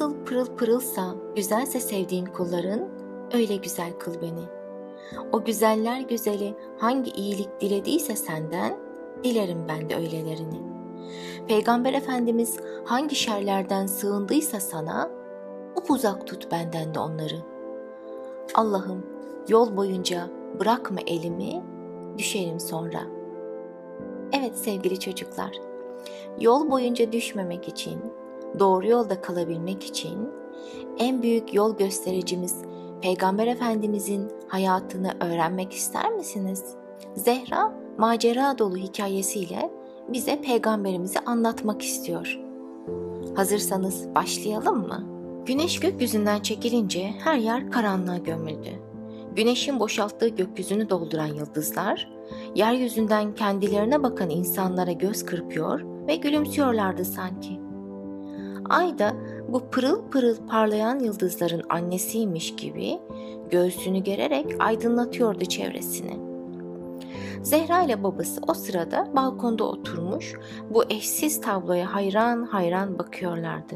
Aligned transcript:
Nasıl 0.00 0.24
pırıl 0.24 0.46
pırılsa, 0.46 1.14
güzelse 1.36 1.80
sevdiğin 1.80 2.26
kulların, 2.26 2.88
öyle 3.32 3.56
güzel 3.56 3.92
kıl 3.98 4.14
beni. 4.22 4.44
O 5.32 5.44
güzeller 5.44 6.00
güzeli 6.00 6.54
hangi 6.78 7.10
iyilik 7.10 7.60
dilediyse 7.60 8.16
senden, 8.16 8.76
dilerim 9.24 9.58
ben 9.68 9.90
de 9.90 9.96
öylelerini. 9.96 10.60
Peygamber 11.48 11.94
Efendimiz 11.94 12.56
hangi 12.84 13.14
şerlerden 13.14 13.86
sığındıysa 13.86 14.60
sana, 14.60 15.10
uzak 15.88 16.26
tut 16.26 16.52
benden 16.52 16.94
de 16.94 17.00
onları. 17.00 17.38
Allah'ım 18.54 19.06
yol 19.48 19.76
boyunca 19.76 20.28
bırakma 20.60 21.00
elimi, 21.06 21.62
düşerim 22.18 22.60
sonra. 22.60 23.00
Evet 24.32 24.58
sevgili 24.58 25.00
çocuklar, 25.00 25.52
yol 26.40 26.70
boyunca 26.70 27.12
düşmemek 27.12 27.68
için, 27.68 28.00
doğru 28.58 28.86
yolda 28.86 29.20
kalabilmek 29.20 29.84
için 29.84 30.28
en 30.98 31.22
büyük 31.22 31.54
yol 31.54 31.76
göstericimiz 31.76 32.56
Peygamber 33.02 33.46
Efendimizin 33.46 34.28
hayatını 34.48 35.12
öğrenmek 35.20 35.72
ister 35.72 36.10
misiniz? 36.10 36.64
Zehra 37.14 37.72
macera 37.98 38.58
dolu 38.58 38.76
hikayesiyle 38.76 39.70
bize 40.08 40.40
peygamberimizi 40.40 41.18
anlatmak 41.18 41.82
istiyor. 41.82 42.38
Hazırsanız 43.36 44.14
başlayalım 44.14 44.78
mı? 44.88 45.06
Güneş 45.46 45.80
gökyüzünden 45.80 46.40
çekilince 46.40 47.14
her 47.24 47.36
yer 47.36 47.70
karanlığa 47.70 48.18
gömüldü. 48.18 48.70
Güneşin 49.36 49.80
boşalttığı 49.80 50.28
gökyüzünü 50.28 50.90
dolduran 50.90 51.26
yıldızlar, 51.26 52.12
yeryüzünden 52.54 53.34
kendilerine 53.34 54.02
bakan 54.02 54.30
insanlara 54.30 54.92
göz 54.92 55.26
kırpıyor 55.26 55.80
ve 56.06 56.16
gülümsüyorlardı 56.16 57.04
sanki. 57.04 57.59
Ay 58.70 58.98
da 58.98 59.12
bu 59.48 59.60
pırıl 59.70 60.02
pırıl 60.10 60.36
parlayan 60.48 60.98
yıldızların 60.98 61.62
annesiymiş 61.68 62.56
gibi 62.56 62.98
göğsünü 63.50 63.98
gererek 63.98 64.46
aydınlatıyordu 64.58 65.44
çevresini. 65.44 66.30
Zehra 67.42 67.82
ile 67.82 68.02
babası 68.02 68.40
o 68.48 68.54
sırada 68.54 69.08
balkonda 69.16 69.64
oturmuş 69.64 70.34
bu 70.70 70.84
eşsiz 70.84 71.40
tabloya 71.40 71.94
hayran 71.94 72.44
hayran 72.44 72.98
bakıyorlardı. 72.98 73.74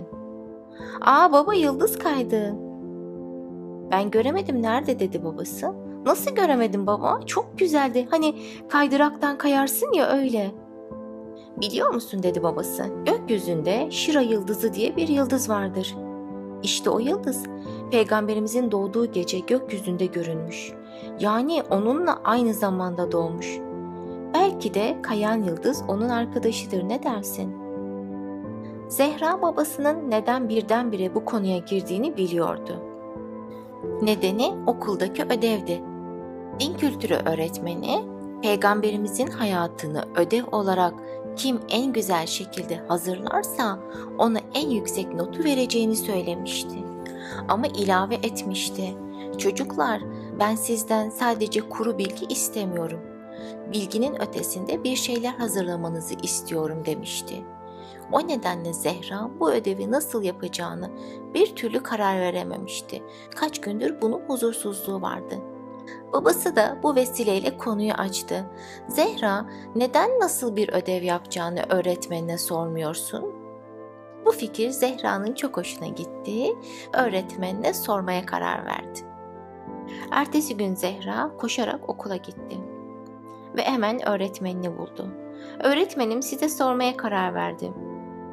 Aa 1.01 1.33
baba 1.33 1.55
yıldız 1.55 1.99
kaydı. 1.99 2.55
Ben 3.91 4.11
göremedim 4.11 4.63
nerede 4.63 4.99
dedi 4.99 5.25
babası. 5.25 5.73
Nasıl 6.07 6.35
göremedim 6.35 6.87
baba? 6.87 7.21
Çok 7.27 7.59
güzeldi. 7.59 8.09
Hani 8.11 8.35
kaydıraktan 8.69 9.39
kayarsın 9.39 9.93
ya 9.93 10.09
öyle. 10.09 10.51
Biliyor 11.61 11.95
musun 11.95 12.23
dedi 12.23 12.43
babası. 12.43 12.87
Gökyüzünde 13.07 13.89
Şira 13.91 14.21
yıldızı 14.21 14.75
diye 14.75 14.97
bir 14.97 15.09
yıldız 15.09 15.49
vardır. 15.51 15.95
İşte 16.63 16.91
o 16.91 16.99
yıldız 16.99 17.45
peygamberimizin 17.91 18.71
doğduğu 18.71 19.13
gece 19.13 19.39
gökyüzünde 19.39 20.07
görünmüş. 20.07 20.73
Yani 21.21 21.63
onunla 21.71 22.21
aynı 22.25 22.55
zamanda 22.55 23.13
doğmuş. 23.13 23.59
Belki 24.35 24.75
de 24.75 24.99
kayan 25.03 25.43
yıldız 25.43 25.83
onun 25.89 26.09
arkadaşıdır 26.09 26.89
ne 26.89 27.03
dersin?'' 27.03 27.65
Zehra 28.89 29.43
babasının 29.43 30.11
neden 30.11 30.49
birdenbire 30.49 31.15
bu 31.15 31.25
konuya 31.25 31.59
girdiğini 31.59 32.17
biliyordu. 32.17 32.83
Nedeni 34.03 34.55
okuldaki 34.67 35.25
ödevdi. 35.25 35.83
Din 36.61 36.75
kültürü 36.75 37.15
öğretmeni, 37.15 38.05
peygamberimizin 38.43 39.27
hayatını 39.27 40.05
ödev 40.17 40.45
olarak 40.53 40.95
kim 41.37 41.61
en 41.69 41.93
güzel 41.93 42.27
şekilde 42.27 42.77
hazırlarsa 42.77 43.79
ona 44.19 44.39
en 44.55 44.71
yüksek 44.71 45.15
notu 45.15 45.45
vereceğini 45.45 45.97
söylemişti. 45.97 46.85
Ama 47.49 47.67
ilave 47.67 48.15
etmişti. 48.15 48.95
Çocuklar, 49.39 50.03
ben 50.39 50.55
sizden 50.55 51.11
sadece 51.11 51.61
kuru 51.61 51.99
bilgi 51.99 52.27
istemiyorum. 52.27 53.01
Bilginin 53.73 54.23
ötesinde 54.23 54.85
bir 54.85 54.97
şeyler 54.97 55.33
hazırlamanızı 55.33 56.15
istiyorum 56.23 56.83
demişti. 56.87 57.45
O 58.13 58.29
nedenle 58.29 58.73
Zehra 58.73 59.31
bu 59.41 59.53
ödevi 59.53 59.91
nasıl 59.91 60.23
yapacağını 60.23 60.91
bir 61.35 61.57
türlü 61.57 61.83
karar 61.83 62.21
verememişti. 62.21 63.03
Kaç 63.37 63.61
gündür 63.61 64.01
bunun 64.01 64.21
huzursuzluğu 64.21 65.03
vardı. 65.03 65.35
Babası 66.13 66.57
da 66.57 66.79
bu 66.83 66.95
vesileyle 66.95 67.59
konuyu 67.59 67.93
açtı. 67.93 68.45
Zehra, 68.89 69.47
neden 69.77 70.21
nasıl 70.21 70.57
bir 70.57 70.69
ödev 70.69 71.03
yapacağını 71.03 71.63
öğretmenine 71.69 72.39
sormuyorsun? 72.39 73.35
Bu 74.25 74.33
fikir 74.33 74.71
Zehra'nın 74.71 75.35
çok 75.35 75.57
hoşuna 75.57 75.87
gitti. 75.87 76.55
Öğretmenine 76.93 77.75
sormaya 77.75 78.27
karar 78.27 78.67
verdi. 78.67 79.01
Ertesi 80.11 80.57
gün 80.57 80.75
Zehra 80.75 81.31
koşarak 81.39 81.89
okula 81.89 82.17
gitti 82.17 82.57
ve 83.57 83.63
hemen 83.63 84.09
öğretmenini 84.09 84.79
buldu. 84.79 85.09
Öğretmenim 85.65 86.23
size 86.23 86.49
sormaya 86.49 86.97
karar 86.97 87.35
verdim. 87.35 87.75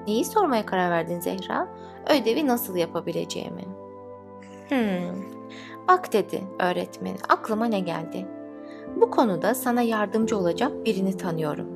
Neyi 0.08 0.26
sormaya 0.26 0.66
karar 0.66 0.92
verdin 0.92 1.20
Zehra? 1.20 1.68
Ödevi 2.10 2.48
nasıl 2.48 2.76
yapabileceğimi. 2.76 3.66
Hmm. 4.70 5.41
Bak 5.88 6.14
dedi 6.14 6.42
öğretmen. 6.60 7.18
Aklıma 7.30 7.66
ne 7.66 7.80
geldi? 7.80 8.28
Bu 8.96 9.12
konuda 9.12 9.56
sana 9.56 9.82
yardımcı 9.82 10.38
olacak 10.38 10.86
birini 10.86 11.18
tanıyorum. 11.18 11.68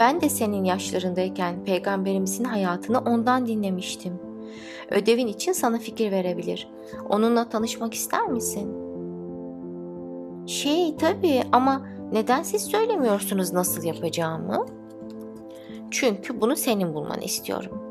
Ben 0.00 0.20
de 0.20 0.28
senin 0.28 0.64
yaşlarındayken 0.64 1.64
peygamberimizin 1.64 2.44
hayatını 2.44 2.98
ondan 2.98 3.46
dinlemiştim. 3.46 4.20
Ödevin 4.90 5.26
için 5.26 5.52
sana 5.52 5.78
fikir 5.78 6.12
verebilir. 6.12 6.68
Onunla 7.08 7.48
tanışmak 7.48 7.94
ister 7.94 8.26
misin? 8.26 8.88
Şey 10.46 10.96
tabii 10.96 11.42
ama 11.52 11.86
neden 12.12 12.42
siz 12.42 12.62
söylemiyorsunuz 12.62 13.52
nasıl 13.52 13.84
yapacağımı? 13.84 14.66
Çünkü 15.90 16.40
bunu 16.40 16.56
senin 16.56 16.94
bulmanı 16.94 17.24
istiyorum. 17.24 17.87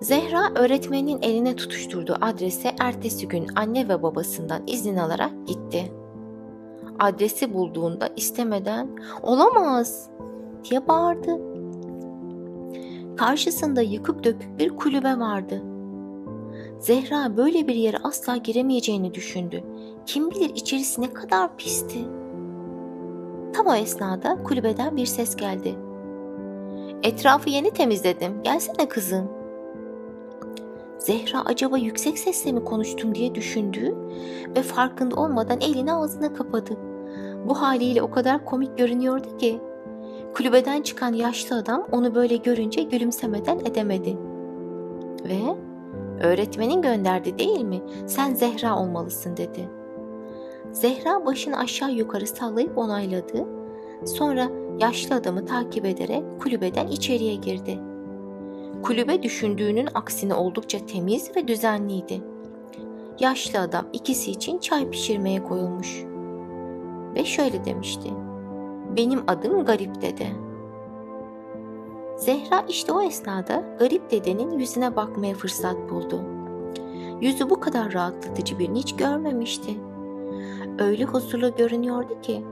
Zehra 0.00 0.52
öğretmenin 0.54 1.22
eline 1.22 1.56
tutuşturduğu 1.56 2.16
adrese 2.20 2.74
ertesi 2.80 3.28
gün 3.28 3.46
anne 3.56 3.88
ve 3.88 4.02
babasından 4.02 4.62
izin 4.66 4.96
alarak 4.96 5.32
gitti. 5.46 5.92
Adresi 6.98 7.54
bulduğunda 7.54 8.08
istemeden 8.16 8.88
olamaz 9.22 10.10
diye 10.64 10.88
bağırdı. 10.88 11.30
Karşısında 13.16 13.82
yıkık 13.82 14.24
dökük 14.24 14.58
bir 14.58 14.76
kulübe 14.76 15.18
vardı. 15.18 15.62
Zehra 16.78 17.36
böyle 17.36 17.68
bir 17.68 17.74
yere 17.74 17.96
asla 18.02 18.36
giremeyeceğini 18.36 19.14
düşündü. 19.14 19.64
Kim 20.06 20.30
bilir 20.30 20.50
içerisi 20.54 21.00
ne 21.00 21.12
kadar 21.12 21.56
pisti. 21.56 21.98
Tam 23.52 23.66
o 23.66 23.74
esnada 23.74 24.42
kulübeden 24.42 24.96
bir 24.96 25.06
ses 25.06 25.36
geldi. 25.36 25.74
Etrafı 27.02 27.50
yeni 27.50 27.70
temizledim. 27.70 28.42
Gelsene 28.42 28.88
kızım. 28.88 29.39
Zehra 31.00 31.42
acaba 31.44 31.78
yüksek 31.78 32.18
sesle 32.18 32.52
mi 32.52 32.64
konuştum 32.64 33.14
diye 33.14 33.34
düşündü 33.34 33.94
ve 34.56 34.62
farkında 34.62 35.16
olmadan 35.16 35.60
elini 35.60 35.92
ağzına 35.92 36.32
kapadı. 36.32 36.76
Bu 37.48 37.60
haliyle 37.60 38.02
o 38.02 38.10
kadar 38.10 38.44
komik 38.44 38.78
görünüyordu 38.78 39.36
ki. 39.38 39.60
Kulübeden 40.34 40.82
çıkan 40.82 41.12
yaşlı 41.12 41.56
adam 41.56 41.86
onu 41.92 42.14
böyle 42.14 42.36
görünce 42.36 42.82
gülümsemeden 42.82 43.58
edemedi. 43.58 44.16
Ve 45.24 45.40
öğretmenin 46.22 46.82
gönderdi 46.82 47.38
değil 47.38 47.60
mi? 47.60 47.80
Sen 48.06 48.34
Zehra 48.34 48.78
olmalısın 48.78 49.36
dedi. 49.36 49.68
Zehra 50.72 51.26
başını 51.26 51.58
aşağı 51.58 51.92
yukarı 51.92 52.26
sallayıp 52.26 52.78
onayladı. 52.78 53.46
Sonra 54.04 54.48
yaşlı 54.80 55.14
adamı 55.14 55.46
takip 55.46 55.84
ederek 55.84 56.24
kulübeden 56.42 56.86
içeriye 56.86 57.34
girdi. 57.34 57.89
Kulübe 58.82 59.22
düşündüğünün 59.22 59.88
aksine 59.94 60.34
oldukça 60.34 60.86
temiz 60.86 61.36
ve 61.36 61.48
düzenliydi. 61.48 62.22
Yaşlı 63.20 63.60
adam 63.60 63.86
ikisi 63.92 64.30
için 64.30 64.58
çay 64.58 64.90
pişirmeye 64.90 65.42
koyulmuş. 65.42 66.04
Ve 67.14 67.24
şöyle 67.24 67.64
demişti. 67.64 68.10
Benim 68.96 69.20
adım 69.26 69.64
Garip 69.64 70.02
Dede. 70.02 70.26
Zehra 72.16 72.64
işte 72.68 72.92
o 72.92 73.02
esnada 73.02 73.62
Garip 73.78 74.10
Dede'nin 74.10 74.58
yüzüne 74.58 74.96
bakmaya 74.96 75.34
fırsat 75.34 75.90
buldu. 75.90 76.20
Yüzü 77.20 77.50
bu 77.50 77.60
kadar 77.60 77.92
rahatlatıcı 77.92 78.58
birini 78.58 78.78
hiç 78.78 78.96
görmemişti. 78.96 79.70
Öyle 80.78 81.04
huzurlu 81.04 81.54
görünüyordu 81.56 82.20
ki 82.22 82.44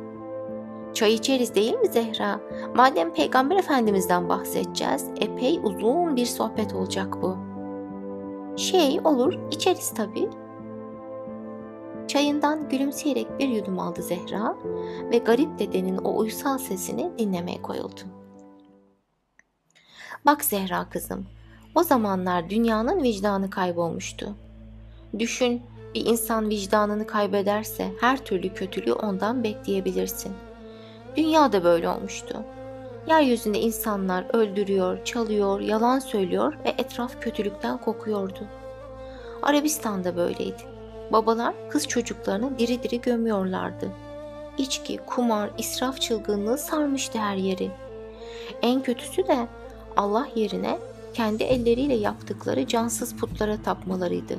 Çay 0.95 1.15
içeriz 1.15 1.55
değil 1.55 1.75
mi 1.75 1.89
Zehra? 1.89 2.41
Madem 2.75 3.15
Peygamber 3.15 3.57
Efendimiz'den 3.57 4.29
bahsedeceğiz, 4.29 5.07
epey 5.21 5.61
uzun 5.63 6.17
bir 6.17 6.27
sohbet 6.27 6.75
olacak 6.75 7.23
bu. 7.23 7.37
Şey 8.57 9.01
olur, 9.05 9.35
içeriz 9.51 9.95
tabii. 9.95 10.29
Çayından 12.09 12.69
gülümseyerek 12.69 13.39
bir 13.39 13.49
yudum 13.49 13.79
aldı 13.79 14.03
Zehra 14.03 14.57
ve 15.11 15.19
garip 15.19 15.59
dedenin 15.59 15.99
o 15.99 16.19
uysal 16.19 16.59
sesini 16.59 17.11
dinlemeye 17.19 17.63
koyuldu. 17.63 18.01
Bak 20.27 20.45
Zehra 20.45 20.89
kızım, 20.89 21.27
O 21.75 21.83
zamanlar 21.83 22.51
dünyanın 22.51 23.03
vicdanı 23.03 23.51
kaybolmuştu. 23.51 24.35
Düşün, 25.19 25.63
bir 25.95 26.07
insan 26.07 26.49
vicdanını 26.49 27.07
kaybederse 27.07 27.93
her 28.01 28.25
türlü 28.25 28.55
kötülüğü 28.55 28.93
ondan 28.93 29.45
bekleyebilirsin. 29.45 30.33
Dünya 31.19 31.53
da 31.53 31.65
böyle 31.65 31.89
olmuştu. 31.89 32.43
Yeryüzünde 33.09 33.61
insanlar 33.61 34.27
öldürüyor, 34.33 35.05
çalıyor, 35.05 35.61
yalan 35.61 35.99
söylüyor 35.99 36.55
ve 36.65 36.69
etraf 36.79 37.21
kötülükten 37.21 37.79
kokuyordu. 37.79 38.39
Arabistan'da 39.43 40.17
böyleydi. 40.17 40.63
Babalar 41.13 41.55
kız 41.71 41.89
çocuklarını 41.89 42.59
diri 42.59 42.83
diri 42.83 43.01
gömüyorlardı. 43.01 43.91
İçki, 44.59 44.97
kumar, 44.97 45.51
israf 45.59 46.01
çılgınlığı 46.01 46.59
sarmıştı 46.59 47.19
her 47.19 47.37
yeri. 47.37 47.71
En 48.63 48.83
kötüsü 48.83 49.27
de 49.27 49.47
Allah 49.97 50.29
yerine 50.35 50.79
kendi 51.15 51.43
elleriyle 51.43 51.95
yaptıkları 51.95 52.67
cansız 52.67 53.17
putlara 53.17 53.63
tapmalarıydı. 53.63 54.39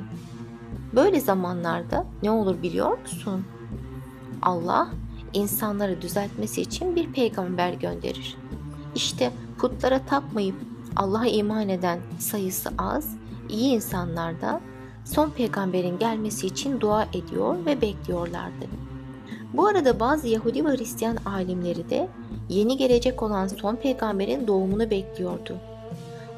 Böyle 0.93 1.19
zamanlarda 1.19 2.05
ne 2.23 2.31
olur 2.31 2.61
biliyor 2.61 2.97
musun? 2.99 3.45
Allah 4.41 4.89
insanları 5.33 6.01
düzeltmesi 6.01 6.61
için 6.61 6.95
bir 6.95 7.11
peygamber 7.11 7.73
gönderir. 7.73 8.37
İşte 8.95 9.31
putlara 9.57 10.05
tapmayıp 10.05 10.55
Allah'a 10.95 11.27
iman 11.27 11.69
eden 11.69 11.99
sayısı 12.19 12.69
az, 12.77 13.15
iyi 13.49 13.75
insanlar 13.75 14.41
da 14.41 14.61
son 15.05 15.29
peygamberin 15.29 15.99
gelmesi 15.99 16.47
için 16.47 16.81
dua 16.81 17.03
ediyor 17.03 17.65
ve 17.65 17.81
bekliyorlardı. 17.81 18.65
Bu 19.53 19.67
arada 19.67 19.99
bazı 19.99 20.27
Yahudi 20.27 20.65
ve 20.65 20.69
Hristiyan 20.69 21.17
alimleri 21.25 21.89
de 21.89 22.09
yeni 22.49 22.77
gelecek 22.77 23.23
olan 23.23 23.47
son 23.47 23.75
peygamberin 23.75 24.47
doğumunu 24.47 24.89
bekliyordu. 24.89 25.57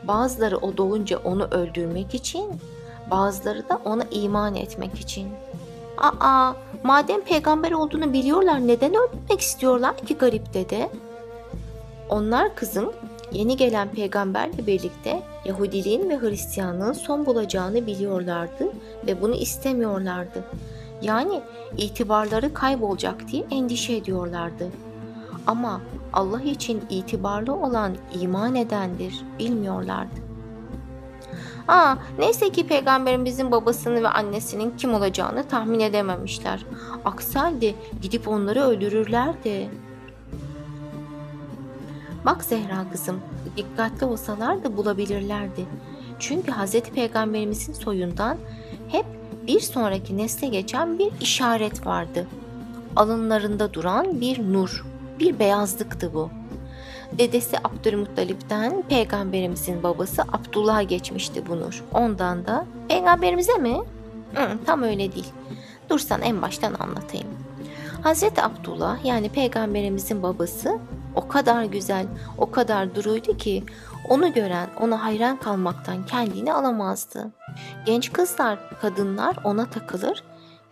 Bazıları 0.08 0.58
o 0.58 0.78
doğunca 0.78 1.18
onu 1.18 1.44
öldürmek 1.44 2.16
için, 2.16 2.46
bazıları 3.12 3.70
da 3.70 3.82
ona 3.86 4.04
iman 4.12 4.56
etmek 4.56 5.00
için. 5.00 5.28
Aa, 5.98 6.54
madem 6.84 7.22
peygamber 7.22 7.72
olduğunu 7.72 8.14
biliyorlar 8.14 8.68
neden 8.68 8.92
öldürmek 8.92 9.42
istiyorlar 9.42 9.98
ki 9.98 10.16
garip 10.16 10.54
dede? 10.54 10.90
Onlar 12.10 12.56
kızım 12.56 12.92
yeni 13.32 13.58
gelen 13.58 13.88
peygamberle 13.88 14.68
birlikte 14.68 15.22
Yahudiliğin 15.46 16.10
ve 16.10 16.20
Hristiyanlığın 16.20 16.94
son 16.94 17.26
bulacağını 17.26 17.88
biliyorlardı 17.88 18.72
ve 19.08 19.22
bunu 19.22 19.36
istemiyorlardı. 19.36 20.44
Yani 21.02 21.42
itibarları 21.78 22.54
kaybolacak 22.54 23.28
diye 23.28 23.46
endişe 23.52 23.96
ediyorlardı. 23.96 24.70
Ama 25.48 25.82
Allah 26.14 26.42
için 26.42 26.84
itibarlı 26.90 27.54
olan 27.54 27.96
iman 28.22 28.56
edendir, 28.56 29.22
bilmiyorlardı. 29.40 30.31
Aa, 31.68 31.96
neyse 32.20 32.50
ki 32.50 32.68
peygamberimizin 32.68 33.52
babasını 33.52 34.04
ve 34.04 34.08
annesinin 34.08 34.74
kim 34.78 34.94
olacağını 34.94 35.48
tahmin 35.48 35.80
edememişler. 35.80 36.66
Aksi 37.06 37.76
gidip 38.02 38.28
onları 38.28 38.62
öldürürlerdi. 38.62 39.70
Bak 42.26 42.44
Zehra 42.44 42.86
kızım, 42.92 43.20
dikkatli 43.58 44.06
olsalar 44.06 44.64
da 44.64 44.78
bulabilirlerdi. 44.78 45.66
Çünkü 46.20 46.52
Hz. 46.52 46.82
Peygamberimizin 46.82 47.74
soyundan 47.74 48.38
hep 48.88 49.06
bir 49.48 49.60
sonraki 49.60 50.18
nesle 50.18 50.48
geçen 50.48 51.00
bir 51.00 51.12
işaret 51.22 51.86
vardı. 51.86 52.28
Alınlarında 52.96 53.74
duran 53.74 54.22
bir 54.22 54.54
nur, 54.54 54.86
bir 55.20 55.40
beyazlıktı 55.40 56.14
bu. 56.14 56.30
Dedesi 57.12 57.58
Abdülmuttalip'ten 57.64 58.84
peygamberimizin 58.90 59.84
babası 59.84 60.22
Abdullah'a 60.22 60.82
geçmişti 60.84 61.48
bu 61.48 61.60
nur. 61.60 61.84
Ondan 61.94 62.46
da 62.46 62.66
peygamberimize 62.88 63.58
mi? 63.58 63.78
Hı, 64.34 64.58
tam 64.66 64.84
öyle 64.84 65.14
değil. 65.16 65.34
Dursan 65.90 66.22
en 66.22 66.42
baştan 66.42 66.74
anlatayım. 66.74 67.28
Hazreti 68.04 68.42
Abdullah 68.42 69.06
yani 69.06 69.30
peygamberimizin 69.30 70.24
babası 70.24 70.80
o 71.16 71.28
kadar 71.28 71.64
güzel, 71.64 72.06
o 72.38 72.52
kadar 72.52 72.96
duruydu 72.96 73.38
ki 73.38 73.64
onu 74.10 74.34
gören 74.34 74.70
ona 74.80 75.04
hayran 75.04 75.40
kalmaktan 75.40 76.06
kendini 76.06 76.54
alamazdı. 76.54 77.32
Genç 77.86 78.14
kızlar, 78.14 78.60
kadınlar 78.82 79.38
ona 79.44 79.66
takılır, 79.66 80.24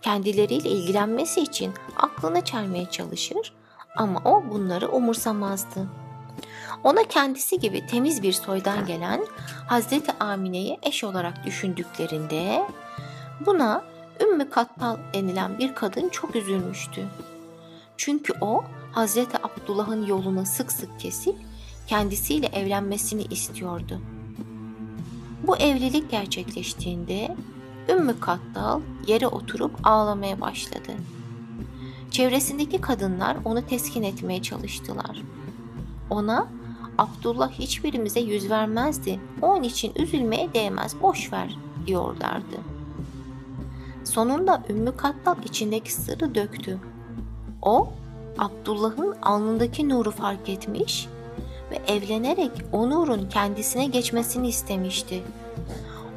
kendileriyle 0.01 0.69
ilgilenmesi 0.69 1.41
için 1.41 1.73
aklını 1.97 2.41
çelmeye 2.41 2.85
çalışır 2.85 3.53
ama 3.95 4.21
o 4.25 4.43
bunları 4.51 4.89
umursamazdı. 4.89 5.87
Ona 6.83 7.03
kendisi 7.03 7.59
gibi 7.59 7.87
temiz 7.87 8.23
bir 8.23 8.33
soydan 8.33 8.85
gelen 8.85 9.25
Hazreti 9.67 10.11
Amine'yi 10.19 10.79
eş 10.83 11.03
olarak 11.03 11.45
düşündüklerinde 11.45 12.63
buna 13.45 13.83
Ümmü 14.21 14.49
Kattal 14.49 14.97
denilen 15.13 15.59
bir 15.59 15.75
kadın 15.75 16.09
çok 16.09 16.35
üzülmüştü. 16.35 17.07
Çünkü 17.97 18.33
o 18.41 18.63
Hazreti 18.91 19.37
Abdullah'ın 19.37 20.05
yolunu 20.05 20.45
sık 20.45 20.71
sık 20.71 20.99
kesip 20.99 21.35
kendisiyle 21.87 22.47
evlenmesini 22.47 23.23
istiyordu. 23.23 24.01
Bu 25.47 25.57
evlilik 25.57 26.11
gerçekleştiğinde 26.11 27.35
Ümmü 27.89 28.19
Kattal 28.19 28.81
yere 29.07 29.27
oturup 29.27 29.87
ağlamaya 29.87 30.41
başladı. 30.41 30.91
Çevresindeki 32.11 32.81
kadınlar 32.81 33.37
onu 33.45 33.67
teskin 33.67 34.03
etmeye 34.03 34.41
çalıştılar. 34.41 35.21
Ona 36.09 36.47
Abdullah 36.99 37.51
hiçbirimize 37.51 38.19
yüz 38.19 38.49
vermezdi. 38.49 39.19
Onun 39.41 39.63
için 39.63 39.91
üzülmeye 39.95 40.53
değmez. 40.53 40.95
Boş 41.01 41.33
ver 41.33 41.55
diyorlardı. 41.87 42.57
Sonunda 44.03 44.63
Ümmü 44.69 44.97
Kattal 44.97 45.35
içindeki 45.45 45.93
sırrı 45.93 46.35
döktü. 46.35 46.79
O 47.61 47.89
Abdullah'ın 48.37 49.15
alnındaki 49.21 49.89
nuru 49.89 50.11
fark 50.11 50.49
etmiş 50.49 51.07
ve 51.71 51.93
evlenerek 51.93 52.51
o 52.71 52.89
nurun 52.89 53.29
kendisine 53.29 53.85
geçmesini 53.85 54.47
istemişti. 54.47 55.23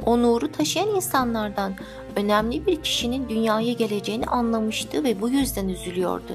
O 0.06 0.18
nuru 0.22 0.52
taşıyan 0.52 0.88
insanlardan 0.88 1.74
önemli 2.16 2.66
bir 2.66 2.82
kişinin 2.82 3.28
dünyaya 3.28 3.72
geleceğini 3.72 4.26
anlamıştı 4.26 5.04
ve 5.04 5.20
bu 5.20 5.28
yüzden 5.28 5.68
üzülüyordu. 5.68 6.32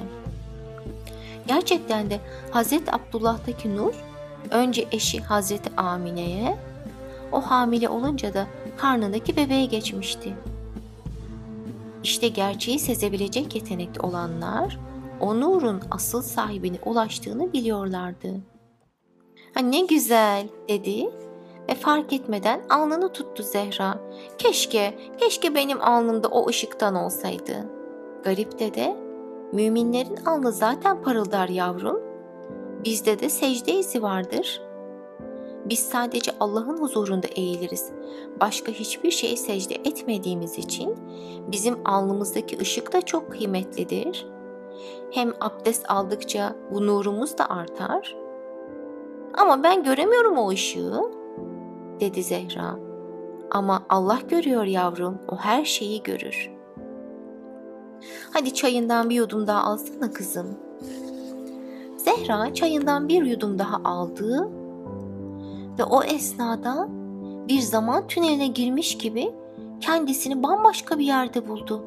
Gerçekten 1.47 2.09
de 2.09 2.19
Hz. 2.53 2.73
Abdullah'taki 2.73 3.75
nur 3.75 4.06
önce 4.51 4.87
eşi 4.91 5.21
Hazreti 5.21 5.69
Amine'ye, 5.77 6.57
o 7.31 7.41
hamile 7.41 7.89
olunca 7.89 8.33
da 8.33 8.47
karnındaki 8.77 9.35
bebeğe 9.35 9.65
geçmişti. 9.65 10.33
İşte 12.03 12.27
gerçeği 12.27 12.79
sezebilecek 12.79 13.56
yetenekli 13.56 14.01
olanlar 14.01 14.79
o 15.19 15.39
nurun 15.39 15.81
asıl 15.91 16.21
sahibine 16.21 16.77
ulaştığını 16.85 17.53
biliyorlardı. 17.53 18.27
Ha 19.53 19.59
ne 19.59 19.81
güzel 19.81 20.47
dedi 20.69 21.09
ve 21.69 21.75
fark 21.75 22.13
etmeden 22.13 22.61
alnını 22.69 23.13
tuttu 23.13 23.44
Zehra. 23.44 23.99
Keşke, 24.37 24.97
keşke 25.19 25.56
benim 25.56 25.81
alnımda 25.81 26.27
o 26.27 26.49
ışıktan 26.49 26.95
olsaydı. 26.95 27.65
Garip 28.23 28.59
dede, 28.59 28.95
müminlerin 29.53 30.17
alnı 30.25 30.51
zaten 30.51 31.01
parıldar 31.01 31.49
yavrum. 31.49 32.06
Bizde 32.87 33.19
de 33.19 33.29
secde 33.29 33.73
izi 33.73 34.03
vardır. 34.03 34.61
Biz 35.65 35.79
sadece 35.79 36.31
Allah'ın 36.39 36.77
huzurunda 36.77 37.27
eğiliriz. 37.27 37.91
Başka 38.39 38.71
hiçbir 38.71 39.11
şeye 39.11 39.37
secde 39.37 39.75
etmediğimiz 39.75 40.57
için 40.57 40.95
bizim 41.51 41.77
alnımızdaki 41.85 42.59
ışık 42.59 42.94
da 42.94 43.01
çok 43.01 43.31
kıymetlidir. 43.31 44.27
Hem 45.11 45.33
abdest 45.39 45.91
aldıkça 45.91 46.56
bu 46.71 46.87
nurumuz 46.87 47.37
da 47.37 47.49
artar. 47.49 48.15
Ama 49.33 49.63
ben 49.63 49.83
göremiyorum 49.83 50.37
o 50.37 50.49
ışığı, 50.49 51.01
dedi 51.99 52.23
Zehra. 52.23 52.79
Ama 53.51 53.83
Allah 53.89 54.19
görüyor 54.29 54.63
yavrum, 54.63 55.17
o 55.31 55.35
her 55.35 55.65
şeyi 55.65 56.03
görür. 56.03 56.51
Hadi 58.33 58.53
çayından 58.53 59.09
bir 59.09 59.15
yudum 59.15 59.47
daha 59.47 59.63
alsana 59.63 60.11
kızım. 60.11 60.67
Zehra 62.18 62.54
çayından 62.54 63.07
bir 63.09 63.26
yudum 63.26 63.59
daha 63.59 63.81
aldı 63.83 64.50
ve 65.80 65.83
o 65.83 66.04
esnada 66.04 66.88
bir 67.47 67.59
zaman 67.59 68.07
tüneline 68.07 68.47
girmiş 68.47 68.97
gibi 68.97 69.31
kendisini 69.81 70.44
bambaşka 70.44 71.00
bir 71.00 71.06
yerde 71.06 71.47
buldu. 71.47 71.83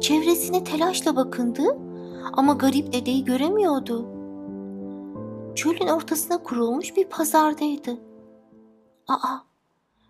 Çevresine 0.00 0.64
telaşla 0.64 1.16
bakındı 1.16 1.78
ama 2.32 2.52
garip 2.52 2.92
dedeyi 2.92 3.24
göremiyordu. 3.24 4.06
Çölün 5.54 5.88
ortasına 5.88 6.38
kurulmuş 6.38 6.96
bir 6.96 7.04
pazardaydı. 7.04 7.96
Aa 9.08 9.38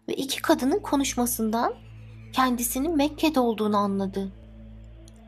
ve 0.09 0.15
iki 0.15 0.43
kadının 0.43 0.79
konuşmasından 0.79 1.73
kendisinin 2.33 2.97
Mekke'de 2.97 3.41
olduğunu 3.41 3.77
anladı. 3.77 4.29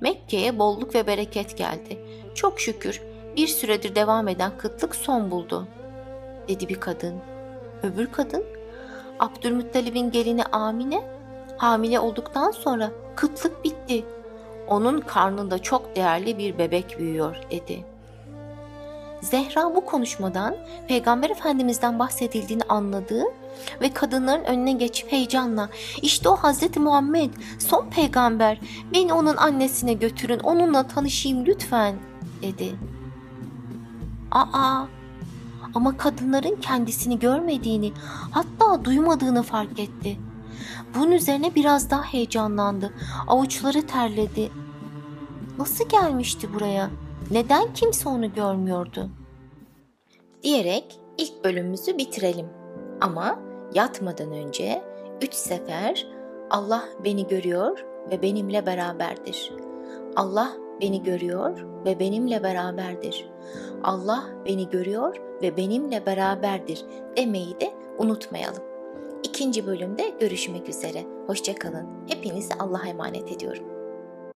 Mekke'ye 0.00 0.58
bolluk 0.58 0.94
ve 0.94 1.06
bereket 1.06 1.58
geldi. 1.58 1.98
Çok 2.34 2.60
şükür 2.60 3.09
bir 3.36 3.46
süredir 3.46 3.94
devam 3.94 4.28
eden 4.28 4.52
kıtlık 4.58 4.96
son 4.96 5.30
buldu, 5.30 5.68
dedi 6.48 6.68
bir 6.68 6.80
kadın. 6.80 7.14
Öbür 7.82 8.06
kadın, 8.06 8.44
Abdülmuttalib'in 9.18 10.10
gelini 10.10 10.44
Amine 10.44 11.02
hamile 11.56 12.00
olduktan 12.00 12.50
sonra 12.50 12.90
kıtlık 13.16 13.64
bitti. 13.64 14.04
Onun 14.68 15.00
karnında 15.00 15.58
çok 15.58 15.96
değerli 15.96 16.38
bir 16.38 16.58
bebek 16.58 16.98
büyüyor 16.98 17.36
dedi. 17.50 17.84
Zehra 19.20 19.74
bu 19.74 19.84
konuşmadan 19.84 20.56
Peygamber 20.88 21.30
Efendimiz'den 21.30 21.98
bahsedildiğini 21.98 22.62
anladı 22.68 23.24
ve 23.80 23.92
kadınların 23.92 24.44
önüne 24.44 24.72
geçip 24.72 25.12
heyecanla 25.12 25.68
işte 26.02 26.28
o 26.28 26.36
Hazreti 26.36 26.80
Muhammed 26.80 27.30
son 27.58 27.90
peygamber 27.90 28.60
beni 28.94 29.12
onun 29.12 29.36
annesine 29.36 29.92
götürün 29.92 30.38
onunla 30.38 30.88
tanışayım 30.88 31.46
lütfen 31.46 31.94
dedi. 32.42 32.74
Aa 34.30 34.84
ama 35.74 35.96
kadınların 35.96 36.56
kendisini 36.56 37.18
görmediğini 37.18 37.92
hatta 38.30 38.84
duymadığını 38.84 39.42
fark 39.42 39.78
etti. 39.78 40.18
Bunun 40.94 41.12
üzerine 41.12 41.54
biraz 41.54 41.90
daha 41.90 42.02
heyecanlandı. 42.02 42.94
Avuçları 43.28 43.86
terledi. 43.86 44.50
Nasıl 45.58 45.88
gelmişti 45.88 46.54
buraya? 46.54 46.90
Neden 47.30 47.74
kimse 47.74 48.08
onu 48.08 48.34
görmüyordu? 48.34 49.10
Diyerek 50.42 51.00
ilk 51.18 51.44
bölümümüzü 51.44 51.98
bitirelim. 51.98 52.46
Ama 53.00 53.38
yatmadan 53.74 54.32
önce 54.32 54.82
üç 55.22 55.34
sefer 55.34 56.06
Allah 56.50 56.84
beni 57.04 57.26
görüyor 57.26 57.84
ve 58.10 58.22
benimle 58.22 58.66
beraberdir. 58.66 59.52
Allah 60.16 60.52
beni 60.80 61.02
görüyor 61.02 61.66
ve 61.84 62.00
benimle 62.00 62.42
beraberdir. 62.42 63.30
Allah 63.82 64.24
beni 64.46 64.70
görüyor 64.70 65.16
ve 65.42 65.56
benimle 65.56 66.06
beraberdir 66.06 66.84
demeyi 67.16 67.60
de 67.60 67.74
unutmayalım. 67.98 68.62
İkinci 69.22 69.66
bölümde 69.66 70.12
görüşmek 70.20 70.68
üzere. 70.68 71.04
Hoşçakalın. 71.26 71.86
Hepinizi 72.08 72.54
Allah'a 72.54 72.88
emanet 72.88 73.32
ediyorum. 73.32 73.79